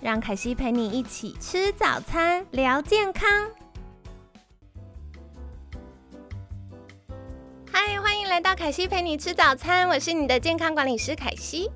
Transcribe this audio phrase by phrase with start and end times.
[0.00, 3.28] 让凯西陪你一起吃早餐，聊健康。
[7.72, 11.68] 嗨，欢迎来到凯西陪你吃早餐，我是你的健康管理师凯西。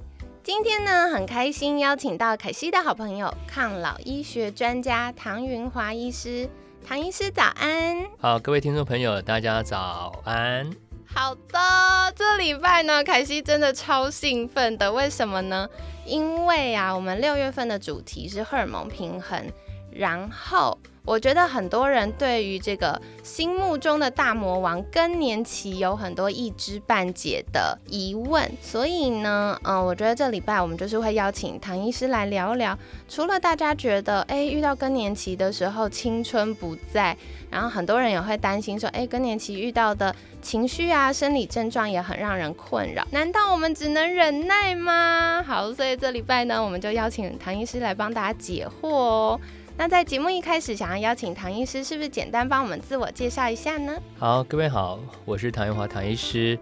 [0.44, 6.48] 今天呢，很开心邀请到凯西的好朋友，抗老医学专家唐云华医师。
[6.86, 8.06] 唐医师早安。
[8.18, 10.70] 好，各位听众朋友，大家早安。
[11.14, 15.68] 好的，这礼拜呢，凯西真的超兴奋的，为什么呢？
[16.04, 19.52] 因为啊，我们六月份的主题是荷尔蒙平衡，
[19.92, 37.16] 然后我觉得很多人对于这个心目中的大魔王更年期有很多一知半解的疑问，所以呢，嗯，我觉得这礼拜我们就是会邀请唐医师来聊聊，除了大家觉得，哎，遇到更年期的时候青春不在，
[37.50, 40.14] 然后很多人也会担心说，哎，更年期遇到的。
[40.42, 43.06] 情绪啊，生理症状也很让人困扰。
[43.12, 45.40] 难道我们只能忍耐吗？
[45.46, 49.40] 好，所以这礼拜呢，我们就邀请唐医师来帮大家解惑哦。
[49.76, 53.96] 那在节目一开始，想要邀请唐医师，是不是简单帮我们自我介绍一下呢？
[54.18, 56.58] 好，各位好，我是唐玉华唐医师。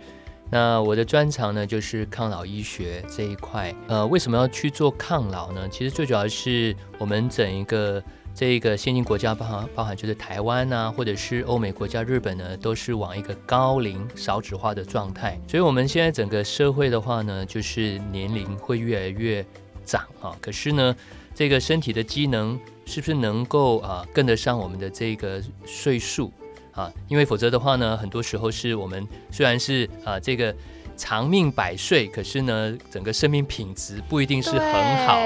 [0.50, 3.74] 那我的专长呢，就是抗老医学这一块。
[3.88, 5.68] 呃，为什么要去做抗老呢？
[5.68, 8.02] 其实最主要是我们整一个。
[8.32, 15.38] 这个先进国家包含包含就是台湾呐，或者是欧美国家日本呢，都是往一个高龄少子化的状态。
[15.48, 19.44] 所以，我们现在整个社会的话呢，就是年龄会越来越
[19.90, 20.36] 长啊。
[20.40, 20.94] 可是呢，
[21.34, 26.32] 这个身体的机能是不是能够啊跟得上我们的这个岁数
[26.72, 26.92] 啊？
[27.08, 30.54] 因为否则的话呢，很多时候是我们虽然是啊这个
[30.96, 35.18] 长命百岁，可是呢，整个生命品质不一定是很好。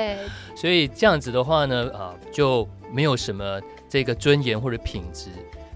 [0.57, 2.67] 所以这样子的话呢，啊就。
[2.93, 5.29] 没有什么这个尊严或者品质，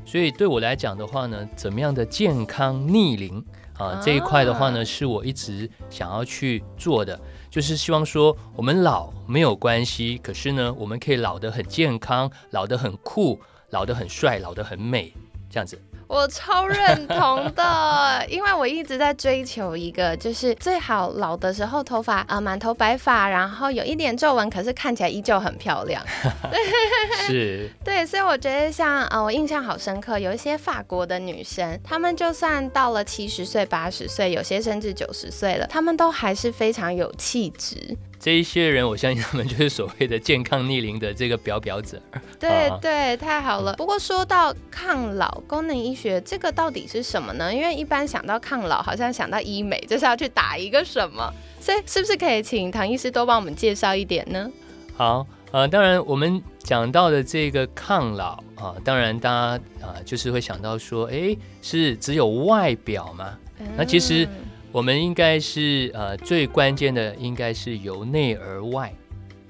[0.06, 3.44] 所以对我来讲的话呢，怎么样的健康逆龄
[3.78, 7.18] 啊这一块的话呢，是我一直想要去做的，
[7.48, 13.40] 就是希望说我们老没有关系，可是呢，我们可以老得很健康，老得很酷，
[13.70, 15.14] 老得很帅，老得很美，
[15.48, 15.80] 这样子。
[16.08, 26.02] 我超认同的，因为我一直在追求一个，就是最好老的时候头发啊满头白发，然后有一点皱纹，可是看起来依旧很漂亮。
[27.28, 37.96] 是，对，所以我觉得像啊，我印象好深刻，有一些法国的女生，她们就算到了七十岁、八十岁，有些甚至九十岁了，她们都还是非常有气质。
[38.28, 41.98] 这一些人，我相信他们就是所谓的健康逆龄的这个表表者。
[42.38, 43.72] 对对，太好了。
[43.72, 47.54] 不过说到抗老功能医学，这个到底是什么呢？
[47.54, 51.32] 因为一般想到抗老，好像想到医美，就是要去打一个什么。
[51.58, 54.46] 所以是不是可以请唐医师多帮我们介绍一点呢？
[54.94, 63.38] 好，呃，当然我们讲到的这个抗老啊，当然大家啊就是会想到说，哎，是只有外表吗？
[63.74, 64.28] 那其实。
[64.70, 68.92] 我们应该是呃最关键的，应该是由内而外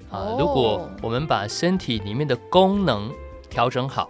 [0.09, 0.35] 啊。
[0.39, 3.11] 如果我们把身体里面的功能
[3.49, 4.07] 调整好，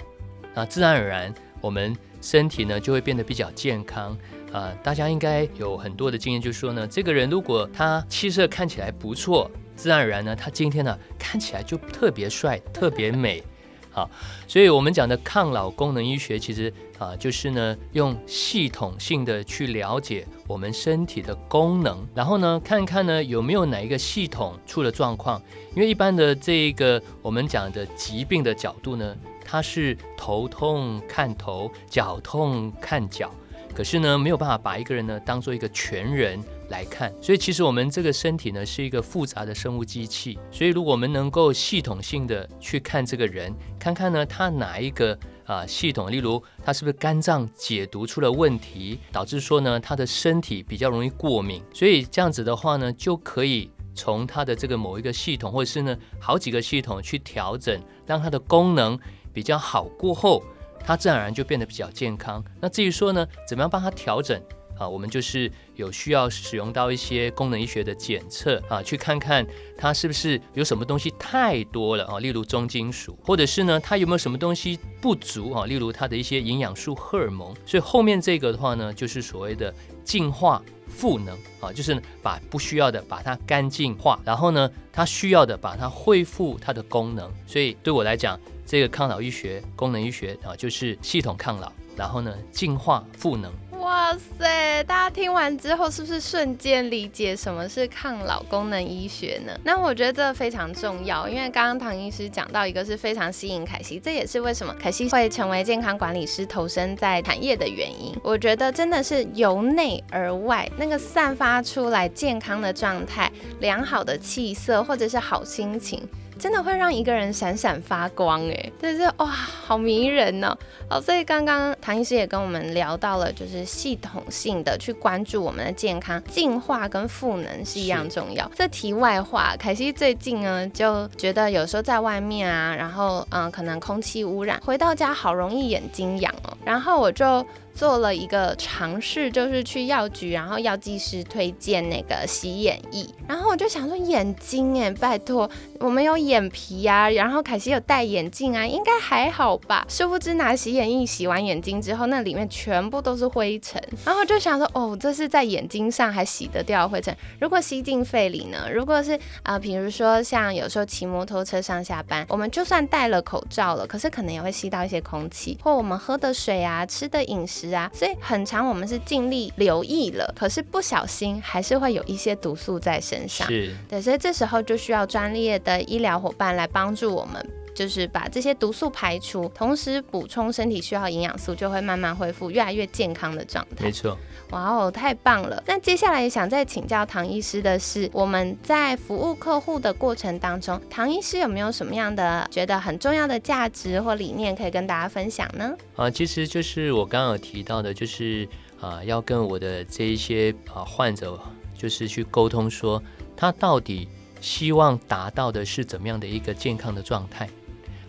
[0.53, 4.15] 那自然而然我们身体呢就会变得比较健康
[4.51, 4.71] 啊。
[4.83, 13.43] 大家应该有很多的经验，就是说呢，这个人如果他气色看起来不错，自然而然呢，他今天呢看起来就特别帅、特别美。
[13.91, 14.09] 好，
[14.47, 25.41] 所以我们讲的抗老功能医学，其实啊，就是呢，用系统性的去了解我们身体的功能，然后呢，看看呢有没有哪一个系统出了状况。
[25.75, 33.31] 因为一般的这个我们讲的疾病的角度呢，它是头痛看头，脚痛看脚，
[33.73, 36.39] 可是呢，没有办法把一个人呢当做一个全人。
[36.69, 58.97] 来看，所以其实我们这个身体呢是一个复杂的生物机器，所以如果我们能够系统性的去看这个人，看看呢他哪一个啊系统，例如他是不是肝脏解毒出了问题，导致说呢他的身体比较容易过敏，所以这样子的话呢就可以从他的这个某一个系统，或者是呢好几个系统去调整，让他的功能
[59.33, 60.43] 比较好，过后
[60.85, 62.43] 他自然而然就变得比较健康。
[62.61, 64.39] 那至于说呢怎么样帮他调整？
[64.79, 69.45] 啊，我们就是有需要使用到一些功能医学的检测啊，去看看
[69.77, 77.53] 它是不是有什么东西太多了啊，例如重金属，或者是呢，它有没有什么东西不足啊，例如它的一些营养素、荷尔蒙。
[77.65, 79.73] 所以后面这个的话呢，就是所谓的
[80.03, 87.29] 净化赋能啊，就是把不需要的把它干净化，然后呢，它需要的把它恢复它的功能。
[87.45, 93.51] 所以对我来讲，这个抗老医学、功能医学啊，就是系统抗老，然后呢，净化赋能。
[93.89, 94.83] 哇塞！
[94.83, 99.51] 大家听完之后，是不是瞬间理解什么是抗老功能医学呢？
[99.63, 108.15] 那我觉得这非常重要，因为刚刚唐医师讲到一个是非常吸引凯西，这也是为什么凯西会成为健康管理师、投身在产业的原因。
[108.23, 116.07] 我觉得真的是由内而外，那个散发出来健康的状态、良好的气色，或者是好心情。
[116.39, 120.57] 真的会让一个人闪闪发光哎，真是哇，好迷人呢！
[120.89, 128.49] 好，所以刚刚唐医师也跟我们聊到了，就是系统性的去关注我们的健康，进化跟赋能是一样重要。
[128.55, 137.45] 这题外话，凯西最近呢就觉得有时候在外面啊，然后嗯，可能空气污染，回到家好容易眼睛痒哦，然后我就。
[137.79, 145.49] 做了一个尝试，就是去药局，然后药剂师推荐那个洗眼液，然后我就想说眼睛哎，拜托，
[145.79, 149.85] 我们有眼皮呀，然后凯西有戴眼镜啊，应该还好吧？
[149.87, 157.15] 殊不知拿洗眼液洗完眼睛之后，那里面全部都是灰尘，然后我就想说，哦，这是在眼睛上还洗得掉灰尘？
[157.39, 158.69] 如果吸进肺里呢？
[158.69, 167.68] 如果是啊，比如说像有时候骑摩托车上下班，我们就算戴了口罩了，可是可能也会吸到一些空气，或我们喝的水啊，吃的饮食。
[167.73, 173.47] 啊，所以很长，我们是尽力留意了，可是不小心还是会有一些毒素在身上。
[173.47, 177.45] 是，对，所以这时候就需要专业的医疗伙伴来帮助我们，
[177.79, 183.85] 就是把这些毒素排除，同时补充身体需要营养素，就会慢慢恢复越来越健康的状态。
[183.85, 184.17] 没错。
[184.49, 185.63] 哇哦，太棒了！
[185.65, 195.73] 那接下来想再请教唐医师的是，我们在服务客户的过程当中，唐医师有没有什么样的觉得很重要的价值或理念可以跟大家分享呢？
[195.95, 198.45] 啊，其实就是我刚刚有提到的，就是
[198.81, 201.39] 啊，要跟我的这一些啊患者，
[201.77, 203.01] 就是去沟通，说
[203.37, 204.09] 他到底
[204.41, 207.47] 希望达到的是怎么样的一个健康的状态。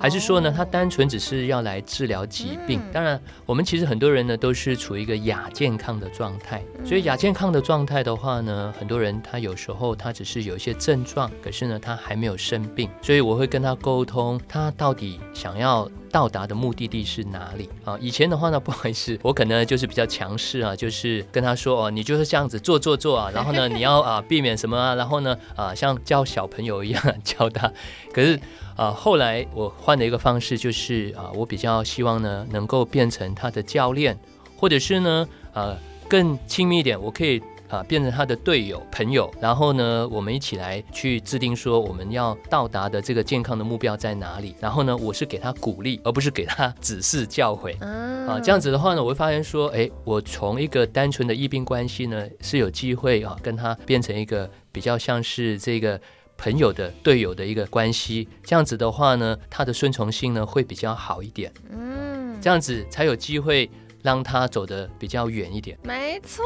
[0.00, 2.80] 还是说呢，他单纯只是要来治疗疾病？
[2.90, 6.62] 当然，我们其实很多人呢都是处于一个亚健康的状态。
[6.84, 12.88] 所以亚健康的状态的话呢，很多人他有时候他只是有一些症状，可是呢他还没有生病。
[13.02, 15.88] 所以我会跟他沟通，他到底想要。
[16.12, 17.96] 到达的目的地是哪里啊？
[18.00, 27.72] 以前的话呢， 不好意思，我可能就是比较强势啊，就是跟他说哦，你就是这样子做做做啊，然后呢，你要啊避免什么啊，然后呢啊像教小朋友一样 教他。
[28.12, 28.36] 可是
[28.74, 34.16] 啊，后来我换的一个方式，就是啊，我比较希望呢能够变成他的教练，
[34.56, 35.76] 或者是呢呃
[36.08, 37.42] 更亲密一点，我可以。
[37.70, 44.56] 啊，变成他的队友、朋友，然后呢，我们一起来去制定说我们要到达的这个健康的目标在哪里。
[44.58, 47.80] 然后呢，我是给他鼓励，而不是给他指示教诲。
[47.80, 56.00] 啊，这样子的话呢，我会发现说，哎，我从一个单纯的医病关系呢，是有机会啊，跟他变成一个比较像是这个
[56.40, 58.26] 朋友的队友的一个关系。
[58.42, 61.52] 这样子的话呢，他的顺从性呢会比较好一点。
[61.70, 63.70] 嗯，这样子才有机会。
[64.02, 65.76] 让他走得比较远一点。
[65.82, 66.42] 没错，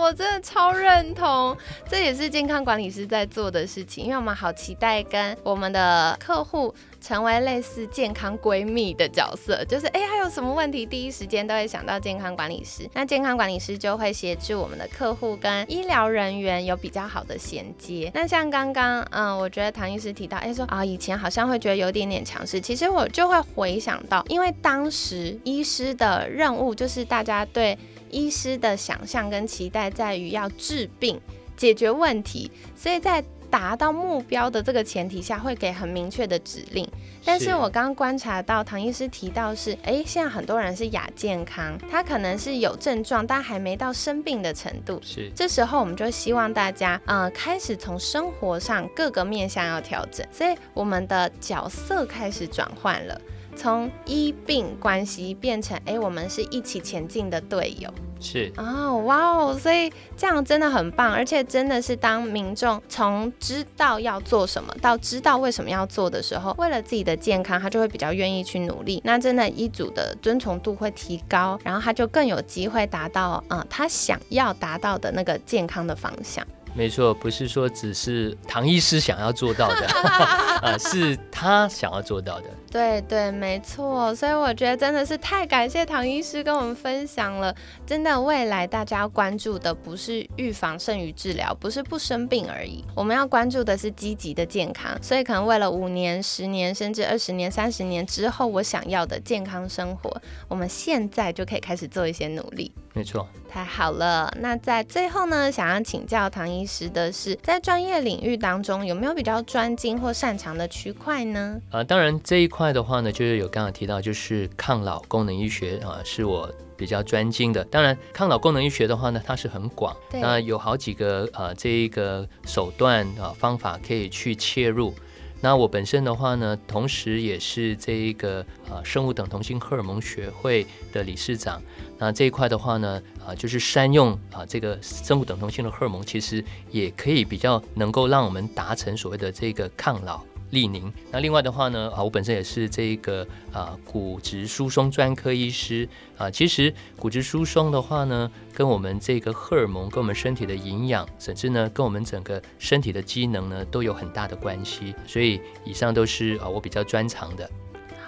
[0.00, 1.56] 我真的超认同，
[1.88, 6.74] 这也是健康管理师在做的事情，因为我们好期待跟我们的客户。
[7.00, 12.88] 成为类似健康闺蜜的角色，就是哎，还有什么问题，第一时间都会想到健康管理师。
[12.92, 18.10] 那健康管理师就会协助我们的客户跟医疗人员有比较好的衔接。
[18.14, 22.60] 那像刚刚，嗯，我觉得唐医师提到，哎，说啊，以前好像会觉得有点点强势。
[22.60, 27.78] 其实我就会回想到，因为当时医师的任务就是大家对
[28.10, 31.18] 医师的想象跟期待在于要治病、
[31.56, 33.24] 解决问题，所以在。
[33.50, 36.88] 达到目标的这个前提下，会给很明确的指令。
[37.24, 44.98] 但是我刚刚观察到，唐医师提到是，哎，现在很多人是亚健康，他可能是有症状，但还没到生病的程度。
[45.02, 53.20] 是，这时候我们就希望大家，呃，开始从生活上各个面向要调整，所以我们的角色开始转换了。
[53.60, 69.02] 从医病关系变成哎，我们是一起前进的队友，是哦，哇哦，所以这样真的很棒，而且真的是当民众从知道要做什么到知道为什么要做的时候，为了自己的健康，他就会比较愿意去努力。
[69.04, 76.42] 那真的医嘱的遵从度会提高，然后他就更有机会达到嗯他想要达到的那个健康的方向。
[76.72, 82.46] 没错，不是说只是唐医师想要做到的，啊， 是他想要做到的。
[82.70, 84.14] 对对，没错。
[84.14, 87.52] 所以我觉得真的是太感谢唐医师跟我们分享了。
[87.84, 94.96] 真的，未来大家要关注的不是预防胜于治疗，不是不生病而已，我们要关注的是积极的健康。
[95.02, 102.72] 所以可能为了五年、十年，甚至二十年、三十年之后，我想要的健康生活，我们现在就可以开始做一些努力。
[102.92, 104.32] 没错，太好了。
[104.40, 111.60] 那在最后呢，想要请教唐医师的是，在专业领域当中，有没有比较专精或擅长的区块呢？
[111.70, 117.62] 呃，当然这一块的话呢，就是有刚刚提到，就是抗老功能医学啊，是我比较专精的。
[117.66, 124.92] 当然，抗老功能医学的话呢，它是很广，那有好几个呃这一个手段啊方法可以去切入。
[125.40, 131.62] 那我本身的话呢，同时也是这一个呃生物等同性荷尔蒙学会的理事长。
[131.98, 140.20] 那这一块的话呢，啊，就是善用啊这个生物等同性的荷尔蒙，其实也可以比较能够让我们达成所谓的这个抗老。
[140.50, 140.92] 利宁。
[141.10, 146.30] 那另外的话呢，啊，我本身也是这个啊骨质疏松专科医师啊。
[146.30, 154.94] 其实骨质疏松的话呢，跟我们这个荷尔蒙、跟我们身体的营养，甚至呢跟我们整个身体的机能呢，都有很大的关系。
[155.06, 157.50] 所以以上都是啊我比较专长的。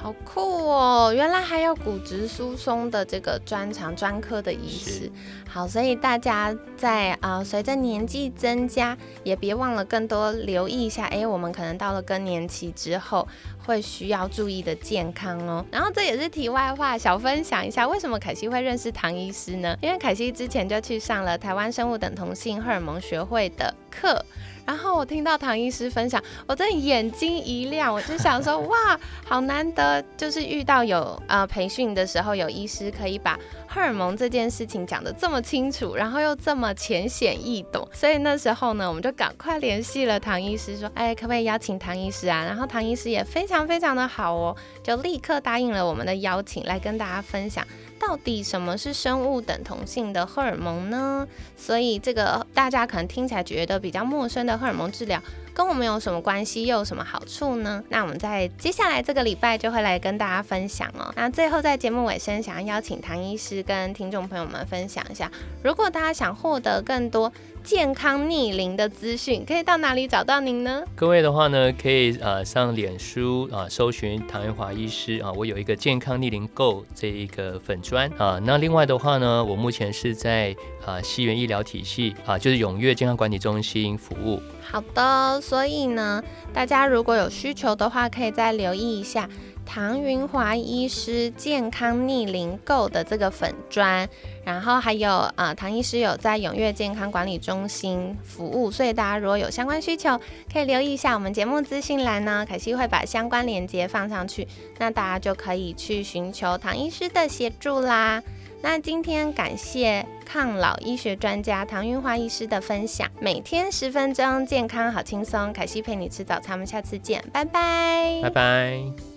[0.02, 1.12] 好酷哦！
[1.14, 5.09] 原来还有骨质疏松的这个专长专科的医师。
[5.49, 11.04] 好，所以大家在啊随着年纪增加，也别忘了更多留意一下。
[11.04, 13.28] 哎，我们可能到了更年期之后，
[13.64, 15.64] 会需要注意的健康哦。
[15.71, 19.76] 然后这也是题外话，小分享一下，为什么凯西会认识唐医师呢？
[19.80, 24.25] 因为凯西之前就去上了台湾生物等同性荷尔蒙学会的课。
[24.64, 42.45] 然后我听到唐医师分享，我真的眼睛一亮，我就想说，哇，好难得，就是遇到有呃培训的时候有医师可以把荷尔蒙这件事情讲得这么清楚，然后又这么浅显易懂，所以那时候呢，我们就赶快联系了唐医师，说，哎，可不可以邀请唐医师啊？
[42.45, 47.66] 然后唐医师也非常非常的好哦，就立刻答应了我们的邀请，来跟大家分享。
[48.04, 51.26] 到底什么是生物等同性的荷尔蒙呢？
[51.56, 55.23] 所以这个大家可能听起来觉得比较陌生的荷尔蒙治疗，
[55.54, 57.82] 跟我们有什么关系，又有什么好处呢？
[57.88, 61.12] 那我们在接下来这个礼拜就会来跟大家分享哦。
[61.16, 65.30] 那最后在节目尾声，想要邀请唐医师跟听众朋友们分享一下，
[65.62, 67.32] 如果大家想获得更多。
[67.64, 70.82] 健康逆龄的资讯可以到哪里找到您呢？
[70.97, 78.40] 各位的话呢，可以呃上脸书啊搜寻唐元华医师啊，我有一个健康逆龄购这一个粉砖啊。
[78.42, 80.52] 那另外的话呢，我目前是在
[80.85, 84.42] 啊西园医疗体系啊，就是永悦健康管理中心服务。
[84.62, 89.28] 好的，所以呢，大家如果有需求的话，可以再留意一下。
[89.64, 94.07] 唐云华医师健康逆龄购的这个粉砖，
[94.45, 100.21] 然后还有啊，唐医师有在永悦健康管理中心服务，所以大家如果有相关需求，
[100.52, 104.47] 可以留意一下我们节目资讯栏呢，可惜会把相关链接放上去，
[104.78, 108.21] 那大家就可以去寻求唐医师的协助啦。
[108.62, 119.12] 那今天感谢抗老医学专家唐云华医师的分享，每天十分钟，健康好轻松，凯西陪你吃早餐，我们下次见，拜拜，拜拜。